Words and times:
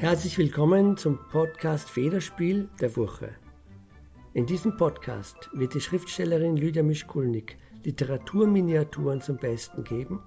Herzlich 0.00 0.38
willkommen 0.38 0.96
zum 0.96 1.18
Podcast 1.30 1.90
Federspiel 1.90 2.70
der 2.80 2.96
Woche. 2.96 3.34
In 4.32 4.46
diesem 4.46 4.78
Podcast 4.78 5.50
wird 5.52 5.74
die 5.74 5.80
Schriftstellerin 5.82 6.56
Lydia 6.56 6.82
Mischkulnik 6.82 7.58
Literaturminiaturen 7.84 9.20
zum 9.20 9.36
Besten 9.36 9.84
geben, 9.84 10.22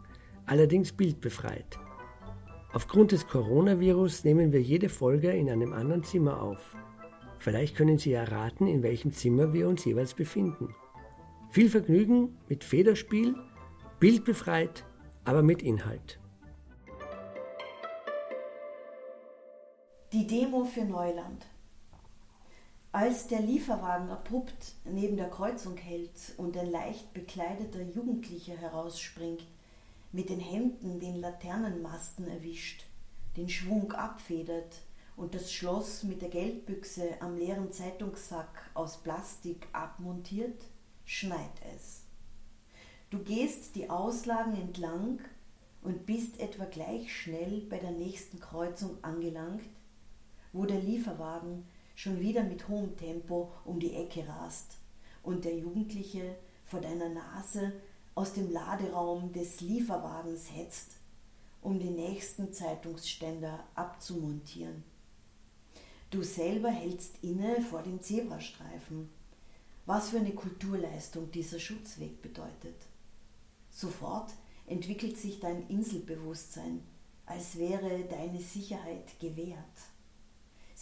allerdings 0.46 0.92
bildbefreit. 0.92 1.80
Aufgrund 2.72 3.14
des 3.14 3.28
Coronavirus 3.28 4.26
nehmen 4.26 4.52
wir 4.52 4.62
jede 4.62 4.90
Folge 4.90 5.32
in 5.32 5.50
einem 5.50 5.74
anderen 5.74 6.04
Zimmer 6.04 6.40
auf. 6.40 6.76
Vielleicht 7.40 7.76
können 7.76 7.98
Sie 7.98 8.14
erraten, 8.14 8.68
in 8.68 8.84
welchem 8.84 9.12
Zimmer 9.12 9.54
wir 9.54 9.68
uns 9.68 9.84
jeweils 9.86 10.14
befinden. 10.14 10.76
Viel 11.50 11.72
Vergnügen 11.72 12.38
mit 12.48 12.64
Federspiel, 12.64 13.34
bildbefreit, 14.00 14.86
aber 15.26 15.42
mit 15.42 15.64
Inhalt. 15.64 16.20
Die 20.14 20.28
Demo 20.28 20.64
für 20.64 20.86
Neuland. 20.86 21.44
Als 22.92 23.26
der 23.26 23.40
Lieferwagen 23.40 24.12
abrupt 24.12 24.76
neben 24.86 25.18
der 25.18 25.32
Kreuzung 25.32 25.76
hält 25.76 26.36
und 26.38 26.56
ein 26.56 26.70
leicht 26.70 27.16
bekleideter 27.16 27.82
Jugendlicher 27.82 28.56
herausspringt, 28.56 29.44
mit 30.12 30.30
den 30.30 30.40
Händen 30.40 31.00
den 31.00 31.16
Laternenmasten 31.16 32.28
erwischt, 32.28 32.86
den 33.38 33.50
Schwung 33.50 33.92
abfedert 33.94 34.82
und 35.16 35.34
das 35.34 35.52
Schloss 35.52 36.04
mit 36.04 36.22
der 36.22 36.30
Geldbüchse 36.30 37.20
am 37.20 37.36
leeren 37.36 37.72
Zeitungssack 37.72 38.70
aus 38.76 38.98
Plastik 38.98 39.68
abmontiert, 39.74 40.62
schneit 41.06 41.60
es. 41.76 42.04
Du 43.10 43.18
gehst 43.18 43.76
die 43.76 43.90
Auslagen 43.90 44.54
entlang 44.62 45.22
und 45.82 46.06
bist 46.06 46.40
etwa 46.40 46.66
gleich 46.66 47.12
schnell 47.12 47.62
bei 47.62 47.80
der 47.80 47.90
nächsten 47.90 48.40
Kreuzung 48.40 49.04
angelangt, 49.04 49.64
wo 50.54 50.66
der 50.66 50.80
Lieferwagen 50.80 51.66
schon 51.96 52.20
wieder 52.20 52.44
mit 52.44 52.68
hohem 52.68 52.96
Tempo 52.96 53.52
um 53.66 53.80
die 53.80 53.96
Ecke 53.96 54.28
rast 54.28 54.78
und 55.22 55.46
der 55.46 55.58
Jugendliche 55.58 56.36
vor 56.64 56.82
deiner 56.82 57.10
Nase 57.10 57.74
aus 58.16 58.34
dem 58.34 58.52
Laderaum 58.52 59.32
des 59.34 59.62
Lieferwagens 59.62 60.52
hetzt, 60.56 60.92
um 61.62 61.80
den 61.80 61.96
nächsten 61.96 62.54
Zeitungsständer 62.54 63.60
abzumontieren. 63.76 64.84
Du 66.12 66.22
selber 66.22 66.70
hältst 66.70 67.16
inne 67.24 67.60
vor 67.62 67.82
dem 67.82 68.02
Zebrastreifen. 68.02 69.10
Was 69.86 70.12
für 70.12 70.20
eine 70.20 70.34
Kulturleistung 70.34 71.32
dieser 71.32 71.60
Schutzweg 71.60 72.22
bedeutet. 72.22 72.76
Sofort 73.70 74.32
entwickelt 74.68 75.18
sich 75.18 75.40
dein 75.40 75.68
Inselbewusstsein, 75.68 76.84
als 77.26 77.58
wäre 77.58 78.04
deine 78.06 78.40
Sicherheit 78.40 79.20
gewährt. 79.20 79.58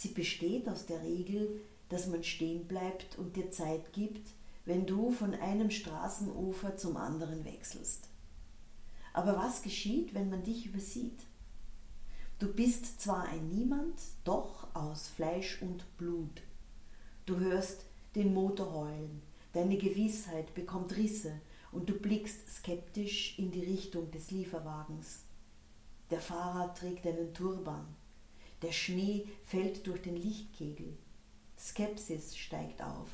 Sie 0.02 0.07
besteht 0.07 0.67
aus 0.67 0.88
der 0.88 1.03
Regel, 1.03 1.61
dass 1.89 2.07
man 2.07 2.23
stehen 2.23 2.67
bleibt 2.67 3.19
und 3.19 3.35
dir 3.35 3.52
Zeit 3.52 3.94
gibt, 3.94 4.31
wenn 4.66 4.88
du 4.88 5.11
von 5.11 5.35
einem 5.35 5.69
Straßenufer 5.69 6.75
zum 6.75 6.97
anderen 6.97 7.45
wechselst. 7.45 8.09
Aber 9.13 9.38
was 9.38 9.61
geschieht, 9.61 10.16
wenn 10.16 10.31
man 10.31 10.41
dich 10.41 10.66
übersieht? 10.66 11.19
Du 12.39 12.52
bist 12.52 12.99
zwar 12.99 13.25
ein 13.25 13.49
Niemand, 13.49 13.94
doch 14.23 14.73
aus 14.73 15.07
Fleisch 15.07 15.61
und 15.61 15.85
Blut. 15.97 16.41
Du 17.27 17.38
hörst 17.38 17.85
den 18.16 18.33
Motor 18.33 18.73
heulen, 18.73 19.22
deine 19.53 19.77
Gewissheit 19.77 20.55
bekommt 20.55 20.97
Risse 20.97 21.39
und 21.72 21.88
du 21.88 21.94
blickst 21.94 22.49
skeptisch 22.49 23.38
in 23.38 23.52
die 23.52 23.66
Richtung 23.66 24.09
des 24.09 24.31
Lieferwagens. 24.31 25.25
Der 26.09 26.22
Fahrer 26.22 26.73
trägt 26.73 27.06
einen 27.06 27.35
Turban. 27.35 28.00
Der 28.61 28.72
Schnee 28.72 29.27
fällt 29.44 29.88
durch 29.88 30.01
den 30.01 30.16
Lichtkegel. 30.16 30.97
Skepsis 31.57 32.38
steigt 32.38 32.81
auf. 32.81 33.09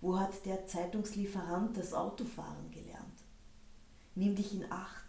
Wo 0.00 0.18
hat 0.18 0.44
der 0.46 0.66
Zeitungslieferant 0.66 1.76
das 1.76 1.94
Autofahren 1.94 2.70
gelernt? 2.72 3.22
Nimm 4.14 4.34
dich 4.34 4.52
in 4.54 4.70
Acht 4.70 5.06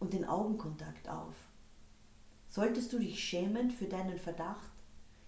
und 0.00 0.12
den 0.12 0.24
Augenkontakt 0.24 1.08
auf. 1.08 1.34
Solltest 2.48 2.92
du 2.92 2.98
dich 2.98 3.22
schämen 3.22 3.70
für 3.70 3.86
deinen 3.86 4.18
Verdacht, 4.18 4.72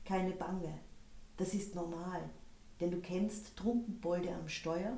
keine 0.04 0.32
Bange. 0.32 0.78
Das 1.36 1.54
ist 1.54 1.74
normal, 1.74 2.28
denn 2.80 2.90
du 2.90 3.00
kennst 3.00 3.56
Trunkenbolde 3.56 4.34
am 4.34 4.48
Steuer 4.48 4.96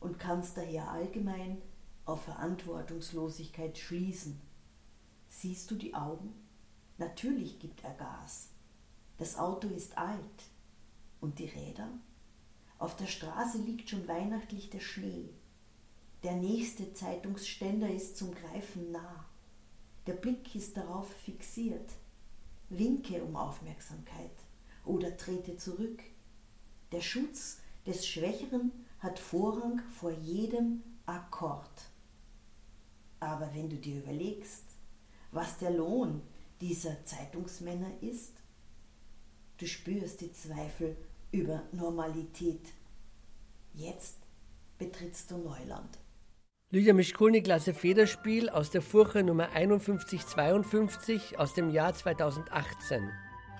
und 0.00 0.18
kannst 0.18 0.56
daher 0.56 0.90
allgemein 0.90 1.60
auf 2.04 2.22
Verantwortungslosigkeit 2.24 3.78
schließen. 3.78 4.40
Siehst 5.28 5.70
du 5.70 5.74
die 5.74 5.94
Augen? 5.94 6.41
Natürlich 7.02 7.58
gibt 7.58 7.82
er 7.82 7.94
Gas. 7.94 8.50
Das 9.18 9.36
Auto 9.36 9.66
ist 9.66 9.98
alt. 9.98 10.20
Und 11.20 11.40
die 11.40 11.46
Räder? 11.46 11.88
Auf 12.78 12.96
der 12.96 13.08
Straße 13.08 13.58
liegt 13.58 13.90
schon 13.90 14.06
weihnachtlich 14.06 14.70
der 14.70 14.78
Schnee. 14.78 15.30
Der 16.22 16.36
nächste 16.36 16.94
Zeitungsständer 16.94 17.90
ist 17.90 18.16
zum 18.16 18.32
Greifen 18.32 18.92
nah. 18.92 19.24
Der 20.06 20.12
Blick 20.12 20.54
ist 20.54 20.76
darauf 20.76 21.12
fixiert. 21.24 21.90
Winke 22.68 23.20
um 23.24 23.34
Aufmerksamkeit 23.34 24.36
oder 24.84 25.16
trete 25.16 25.56
zurück. 25.56 26.00
Der 26.92 27.00
Schutz 27.00 27.58
des 27.84 28.06
Schwächeren 28.06 28.70
hat 29.00 29.18
Vorrang 29.18 29.82
vor 29.98 30.12
jedem 30.12 30.84
Akkord. 31.06 31.90
Aber 33.18 33.52
wenn 33.54 33.68
du 33.68 33.76
dir 33.76 33.98
überlegst, 33.98 34.66
was 35.32 35.58
der 35.58 35.72
Lohn 35.72 36.22
dieser 36.62 37.04
Zeitungsmänner 37.04 37.90
ist? 38.00 38.34
Du 39.58 39.66
spürst 39.66 40.20
die 40.20 40.32
Zweifel 40.32 40.96
über 41.32 41.62
Normalität. 41.72 42.60
Jetzt 43.74 44.18
betrittst 44.78 45.30
du 45.30 45.38
Neuland. 45.38 45.98
Lydia 46.70 46.94
Mischkulnik 46.94 47.46
lasse 47.46 47.74
Federspiel 47.74 48.48
aus 48.48 48.70
der 48.70 48.80
Furche 48.80 49.22
Nummer 49.24 49.48
5152 49.48 51.38
aus 51.38 51.52
dem 51.52 51.70
Jahr 51.70 51.94
2018. 51.94 53.10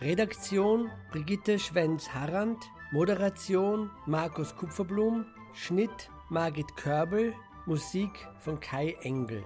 Redaktion 0.00 0.88
Brigitte 1.10 1.58
Schwenz-Harrand, 1.58 2.64
Moderation 2.92 3.90
Markus 4.06 4.54
Kupferblum, 4.56 5.26
Schnitt 5.54 6.10
Margit 6.30 6.76
Körbel, 6.76 7.34
Musik 7.66 8.10
von 8.40 8.60
Kai 8.60 8.96
Engel. 9.02 9.44